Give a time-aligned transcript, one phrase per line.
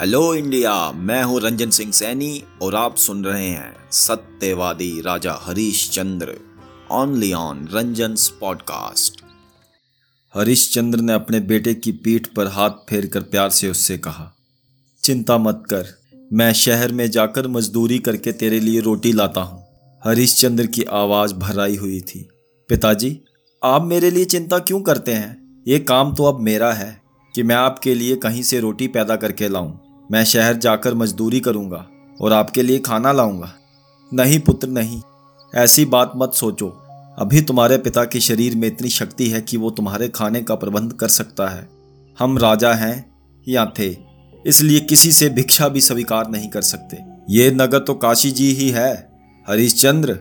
[0.00, 5.32] Hello India, मैं हूँ रंजन सिंह सैनी और आप सुन रहे हैं सत्यवादी राजा
[5.90, 6.36] Harishchandra
[6.90, 9.22] only on Ranjan podcast
[10.74, 14.32] Harishchandra ने अपने बेटे की पीठ पर हाथ फेर कर प्यार से उससे कहा,
[15.02, 15.86] चिंता मत कर,
[16.32, 19.64] मैं शहर में जाकर मजदूरी करके तेरे लिए रोटी लाता हूँ।
[20.04, 22.28] हरीश चंद्र की आवाज़ भराई हुई थी,
[22.68, 23.20] पिताजी,
[23.64, 25.62] आप मेरे लिए चिंता क्यों करते हैं?
[25.68, 27.01] ये काम तो अब मेरा है।
[27.34, 29.72] कि मैं आपके लिए कहीं से रोटी पैदा करके लाऊं।
[30.12, 31.86] मैं शहर जाकर मजदूरी करूँगा
[32.20, 33.52] और आपके लिए खाना लाऊँगा।
[34.14, 35.02] नहीं पुत्र, नहीं।
[35.54, 36.68] ऐसी बात मत सोचो।
[37.18, 40.92] अभी तुम्हारे पिता के शरीर में इतनी शक्ति है कि वो तुम्हारे खाने का प्रबंध
[40.92, 41.68] कर सकता है।
[42.18, 43.14] हम राजा हैं,
[43.48, 43.96] या थे।
[44.46, 46.98] इसलिए किसी से भिक्षा भी स्वीकार नहीं कर सकते।
[47.30, 49.12] ये नगर तो काशी जी ही है।
[49.48, 50.20] हरिश्चंद्र,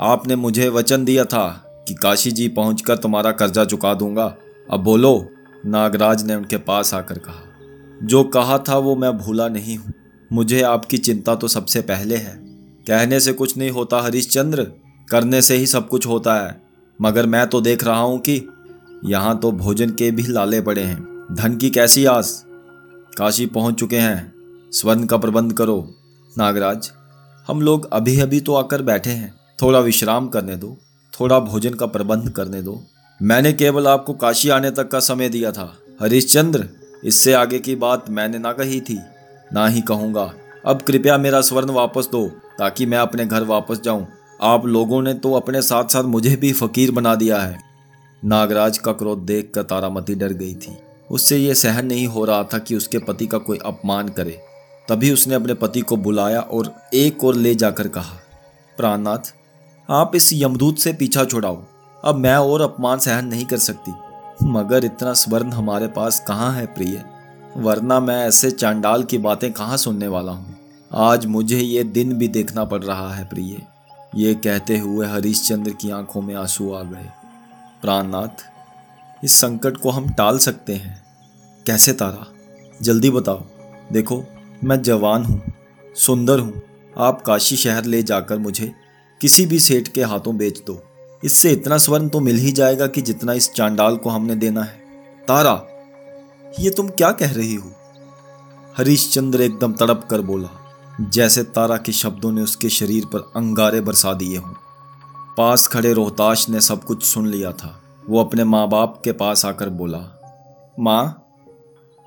[0.00, 1.48] आपने मुझे वचन दिया था
[1.88, 4.36] कि काशी जी पहुंचकर तुम्हारा कर्जा चुका दूँगा।
[4.70, 5.28] अब बोलो
[5.66, 7.42] नागराज ने उनके पास आकर कहा,
[8.02, 9.92] जो कहा था वो मैं भूला नहीं हूँ।
[10.30, 12.34] मुझे आपकी चिंता तो सबसे पहले है।
[12.86, 14.62] कहने से कुछ नहीं होता हरिश्चंद्र,
[15.08, 16.60] करने से ही सब कुछ होता है।
[16.98, 18.42] मगर मैं तो देख रहा हूँ कि
[19.04, 22.44] यहाँ तो भोजन के भी लाले पड़े हैं। धन की कैसी आस?
[23.18, 24.32] काशी पहुँच चुके हैं।
[24.72, 25.82] स्वर्ण का प्रबंध करो।
[26.32, 26.90] नागराज,
[27.46, 30.76] हम लोग अभी अभी तो आकर बैठे हैं। थोड़ा विश्राम करने दो।
[31.12, 32.80] थोड़ा भोजन का प्रबंध करने दो।
[33.20, 36.68] मैंने केवल आपको काशी आने तक का समय दिया था। हरिश्चंद्र,
[37.04, 38.98] इससे आगे की बात मैंने ना कही थी,
[39.50, 40.22] ना ही कहूँगा।
[40.66, 42.26] अब कृपया मेरा स्वर्ण वापस दो,
[42.58, 44.06] ताकि मैं अपने घर वापस जाऊँ।
[44.42, 47.58] आप लोगों ने तो अपने साथ साथ मुझे भी फकीर बना दिया है।
[48.22, 50.76] नागराज का क्रोध देख कर तारामती डर गई थी।
[51.10, 54.38] उससे यह सहन नहीं हो रहा था कि उसके पति का कोई अपमान करे।
[54.88, 58.16] तभी उसने अपने पति को बुलाया और एक और ले जाकर कहा,
[58.78, 59.32] प्राणनाथ,
[59.88, 61.62] आप इस यमदूत से पीछा छुड़ाओ।
[62.04, 63.92] अब मैं और अपमान सहन नहीं कर सकती।
[64.42, 67.04] मगर इतना स्वर्ण हमारे पास कहाँ है प्रिय?
[67.56, 70.56] वरना मैं ऐसे चांडाल की बातें कहाँ सुनने वाला हूँ?
[70.94, 73.66] आज मुझे ये दिन भी देखना पड़ रहा है प्रिय।
[74.14, 77.08] ये कहते हुए हरिश्चंद्र की आँखों में आँसू आ गए।
[77.82, 78.44] प्राणनाथ,
[79.24, 81.02] इस संकट को हम टाल सकते हैं।
[81.66, 82.26] कैसे तारा?
[82.82, 83.42] जल्दी बताओ।
[83.92, 84.24] देखो,
[84.64, 85.42] मैं जवान हूँ,
[85.94, 86.62] सुंदर हूँ।
[86.98, 88.72] आप काशी शहर ले जाकर मुझे
[89.20, 90.86] किसी भी सेठ के हाथों बेच दो।
[91.24, 94.78] इससे इतना स्वर्ण तो मिल ही जाएगा कि जितना इस चांडाल को हमने देना है।
[95.28, 95.62] तारा,
[96.60, 97.70] ये तुम क्या कह रही हो?
[98.76, 100.48] हरीशचंद्र एकदम तड़प कर बोला,
[101.00, 104.52] जैसे तारा के शब्दों ने उसके शरीर पर अंगारे बरसा दिए हों।
[105.38, 109.44] पास खड़े रोहताश ने सब कुछ सुन लिया था। वो अपने माँ बाप के पास
[109.46, 109.98] आकर बोला,
[110.80, 111.26] माँ,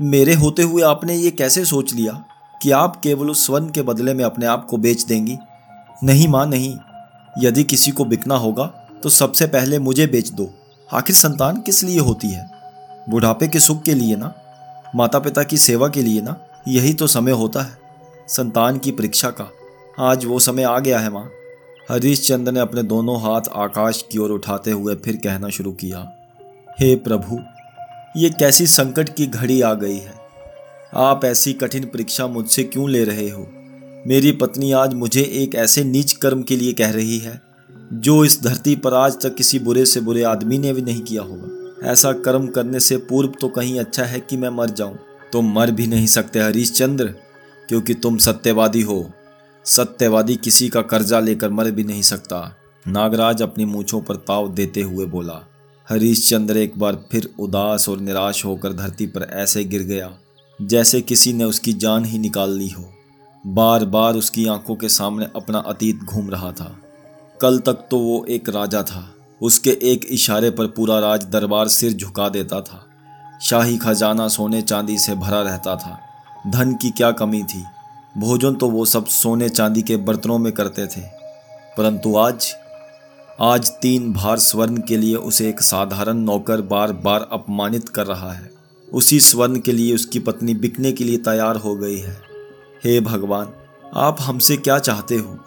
[0.00, 2.12] मेरे होते हुए आपने ये कैसे सोच लिया
[2.62, 5.36] कि आप केवल उस स्वर्ण के बदले में अपने आप को बेच देंगी?
[6.04, 6.76] नहीं माँ, नहीं,
[7.38, 10.50] यदि किसी को बिकना होगा तो सबसे पहले मुझे बेच दो।
[10.92, 12.50] आखिर संतान किस लिए होती है?
[13.08, 14.34] बुढ़ापे के सुख के लिए ना?
[14.96, 16.36] माता पिता की सेवा के लिए ना?
[16.68, 17.78] यही तो समय होता है।
[18.28, 19.50] संतान की परीक्षा का।
[20.00, 21.30] आज वो समय आ गया है माँ।
[21.90, 25.98] हरीश चंद्र ने अपने दोनों हाथ आकाश की ओर उठाते हुए फिर कहना शुरू किया,
[26.80, 27.38] हे प्रभु,
[28.16, 30.14] ये कैसी संकट की घड़ी आ गई है।
[30.94, 33.46] आप ऐसी कठिन परीक्षा मुझसे क्यों ले रहे हो?
[34.06, 37.47] मेरी पत्नी आज मुझे एक ऐसे नीच कर्म के लिए कह रही है।
[37.90, 41.22] जो इस धरती पर आज तक किसी बुरे से बुरे आदमी ने भी नहीं किया
[41.22, 44.98] होगा। ऐसा कर्म करने से पूर्व तो कहीं अच्छा है कि मैं मर जाऊँ।
[45.32, 47.06] तुम मर भी नहीं सकते हरीश चंद्र
[47.68, 49.04] क्योंकि तुम सत्यवादी हो।
[49.64, 52.56] सत्यवादी किसी का कर्जा लेकर मर भी नहीं सकता।
[52.86, 55.40] नागराज अपनी मूछों पर ताव देते हुए बोला
[55.88, 60.10] हरीश चंद्र एक बार फिर उदास और निराश होकर धरती पर ऐसे गिर गया,
[60.58, 62.84] जैसे किसी ने उसकी जान ही निकाल ली हो।
[63.44, 66.68] बार बार उसकी आँखों के सामने अपना अतीत घूम रहा था।
[67.42, 71.92] कल तक तो वो एक राजा था। उसके एक इशारे पर पूरा राज दरबार सिर
[71.92, 72.86] झुका देता था।
[73.42, 76.00] शाही खजाना सोने चांदी से भरा रहता था।
[76.46, 77.64] धन की क्या कमी थी?
[78.18, 81.00] भोजन तो वो सब सोने चांदी के बर्तनों में करते थे।
[81.78, 82.54] परंतु आज?
[83.40, 88.32] आज तीन भार स्वर्ण के लिए उसे एक साधारण नौकर बार बार अपमानित कर रहा
[88.32, 88.50] है।
[88.92, 92.20] उसी स्वर्ण के लिए उसकी पत्नी बिकने के लिए तैयार हो गई है।
[92.84, 93.52] हे भगवान,
[93.94, 95.38] आप हमसे क्या चाहते हो?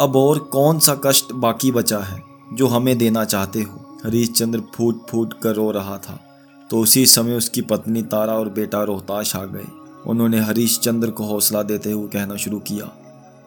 [0.00, 3.98] अब और कौन सा कष्ट बाकी बचा है, जो हमें देना चाहते हो?
[4.04, 6.18] हरीश चंद्र फूट फूट कर रो रहा था।
[6.70, 9.66] तो उसी समय उसकी पत्नी तारा और बेटा रोहताश आ गए।
[10.06, 12.90] उन्होंने हरीश चंद्र को हौसला देते हुए कहना शुरू किया,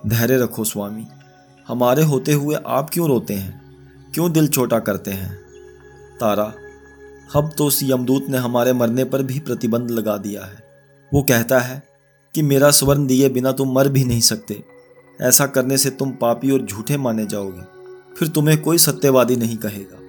[0.08, 1.06] धैर्य रखो स्वामी।
[1.68, 3.62] हमारे होते हुए आप क्यों रोते हैं?
[4.14, 5.34] क्यों दिल छोटा करते हैं?
[6.20, 6.54] तारा,
[7.36, 10.64] अब तो उस यमदूत ने हमारे मरने पर भी प्रतिबंध लगा दिया है।
[11.12, 11.82] वो कहता है
[12.36, 14.64] कि मेरा स्वर्ण दिए बिना तुम मर भी नहीं सकते।
[15.21, 17.62] ऐसा करने से तुम पापी और झूठे माने जाओगे।
[18.18, 20.00] फिर तुम्हें कोई सत्यवादी नहीं कहेगा।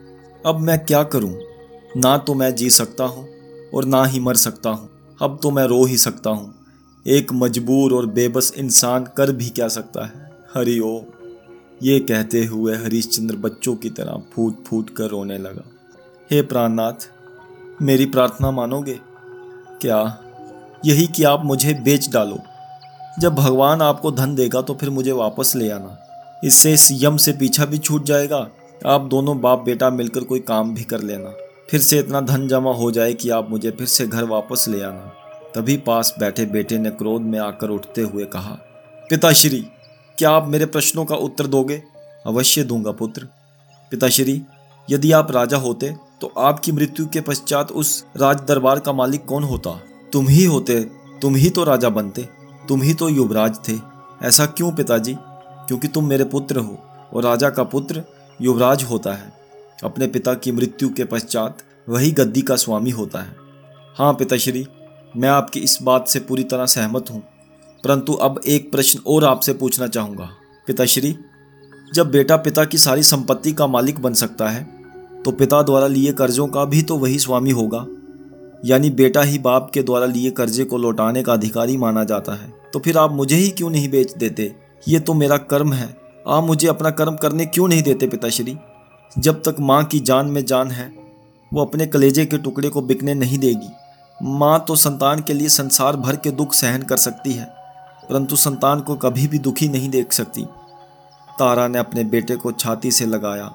[0.50, 1.38] अब मैं क्या करूँ?
[1.96, 3.28] ना तो मैं जी सकता हूँ
[3.74, 6.54] और ना ही मर सकता हूँ। अब तो मैं रो ही सकता हूँ।
[7.06, 10.30] एक मजबूर और बेबस इंसान कर भी क्या सकता है?
[10.54, 11.02] हरि ओम
[11.82, 15.64] ये कहते हुए हरीशचंद्र बच्चों की तरह फूट फूट कर रोने लगा।
[16.30, 17.10] हे प्राणनाथ,
[17.82, 19.00] मेरी प्रार्थना मानोगे?
[19.80, 20.20] क्या?
[20.84, 22.38] यही कि आप मुझे बेच डालो।
[23.16, 25.96] जब भगवान आपको धन देगा तो फिर मुझे वापस ले आना।
[26.44, 28.46] इससे इस यम से पीछा भी छूट जाएगा।
[28.86, 31.34] आप दोनों बाप बेटा मिलकर कोई काम भी कर लेना।
[31.70, 34.82] फिर से इतना धन जमा हो जाए कि आप मुझे फिर से घर वापस ले
[34.82, 35.12] आना।
[35.54, 38.58] तभी पास बैठे बेटे ने क्रोध में आकर उठते हुए कहा,
[39.10, 39.60] पिताश्री,
[40.18, 41.82] क्या आप मेरे प्रश्नों का उत्तर दोगे?
[42.26, 43.28] अवश्य दूँगा पुत्र।
[43.92, 44.40] पिताश्री,
[44.88, 49.44] यदि आप राजा होते तो आपकी मृत्यु के पश्चात उस राज दरबार का मालिक कौन
[49.44, 49.70] होता?
[50.12, 50.80] तुम ही होते,
[51.22, 52.28] तुम ही तो राजा बनते।
[52.68, 53.78] तुम ही तो युवराज थे।
[54.22, 55.14] ऐसा क्यों पिताजी?
[55.68, 56.78] क्योंकि तुम मेरे पुत्र हो
[57.12, 58.02] और राजा का पुत्र
[58.40, 59.32] युवराज होता है।
[59.84, 63.36] अपने पिता की मृत्यु के पश्चात वही गद्दी का स्वामी होता है।
[63.96, 64.66] हाँ पिताश्री,
[65.14, 67.20] मैं आपकी इस बात से पूरी तरह सहमत हूँ,
[67.84, 70.30] परंतु अब एक प्रश्न और आपसे पूछना चाहूँगा।
[70.66, 71.16] पिताश्री,
[71.92, 74.62] जब बेटा पिता की सारी संपत्ति का मालिक बन सकता है
[75.24, 77.78] तो पिता द्वारा लिए कर्जों का भी तो वही स्वामी होगा।
[78.64, 82.52] यानी बेटा ही बाप के द्वारा लिए कर्जे को लौटाने का अधिकारी माना जाता है।
[82.72, 84.54] तो फिर आप मुझे ही क्यों नहीं बेच देते?
[84.88, 85.88] ये तो मेरा कर्म है।
[86.28, 88.56] आप मुझे अपना कर्म करने क्यों नहीं देते पिताश्री?
[89.18, 90.92] जब तक माँ की जान में जान है,
[91.52, 93.68] वो अपने कलेजे के टुकड़े को बिकने नहीं देगी।
[94.22, 97.44] माँ तो संतान के लिए संसार भर के दुख सहन कर सकती है,
[98.10, 100.44] परंतु संतान को कभी भी दुखी नहीं देख सकती।
[101.38, 103.52] तारा ने अपने बेटे को छाती से लगाया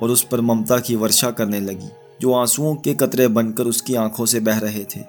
[0.00, 1.88] और उस पर ममता की वर्षा करने लगी।
[2.20, 5.00] जो आंसुओं के कतरे बनकर उसकी आँखों से बह रहे थे।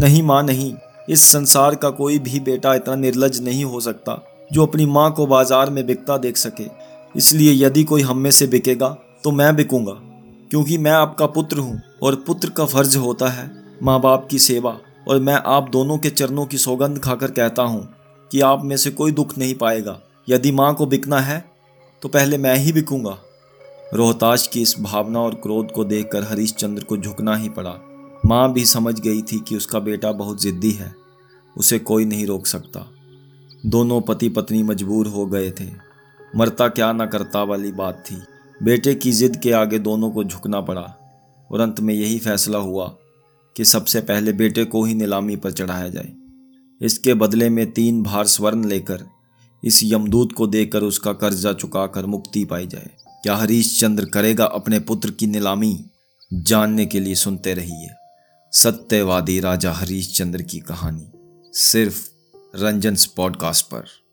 [0.00, 0.74] नहीं माँ, नहीं,
[1.08, 4.20] इस संसार का कोई भी बेटा इतना निर्लज नहीं हो सकता,
[4.50, 6.66] जो अपनी माँ को बाज़ार में बिकता देख सके।
[7.14, 8.88] इसलिए यदि कोई हम में से बिकेगा
[9.24, 9.92] तो मैं बिकूँगा,
[10.50, 13.50] क्योंकि मैं आपका पुत्र हूँ और पुत्र का फ़र्ज़ होता है
[13.82, 14.76] माँ बाप की सेवा,
[15.08, 17.88] और मैं आप दोनों के चरणों की सौगंध खाकर कहता हूँ
[18.30, 21.44] कि आप में से कोई दुख नहीं पाएगा। यदि माँ को बिकना है
[22.02, 23.16] तो पहले मैं ही बिकूँगा।
[23.94, 27.74] रोहताश की इस भावना और क्रोध को देखकर हरीशचंद्र को झुकना ही पड़ा।
[28.26, 30.94] माँ भी समझ गई थी कि उसका बेटा बहुत जिद्दी है,
[31.56, 32.86] उसे कोई नहीं रोक सकता।
[33.66, 35.68] दोनों पति पत्नी मजबूर हो गए थे।
[36.36, 38.16] मरता क्या ना करता वाली बात थी।
[38.62, 40.96] बेटे की जिद के आगे दोनों को झुकना पड़ा
[41.50, 42.86] और अंत में यही फैसला हुआ
[43.56, 46.12] कि सबसे पहले बेटे को ही नीलामी पर चढ़ाया जाए।
[46.80, 49.06] इसके बदले में तीन भार स्वर्ण लेकर
[49.62, 52.90] इस यमदूत को देकर उसका कर्जा चुकाकर मुक्ति पाई जाए।
[53.24, 55.84] क्या हरीश चंद्र करेगा अपने पुत्र की नीलामी,
[56.32, 57.88] जानने के लिए सुनते रहिए।
[58.52, 61.10] सत्यवादी राजा हरीश चंद्र की कहानी,
[61.52, 62.08] सिर्फ़
[62.56, 64.03] रंजन पॉडकास्ट पर।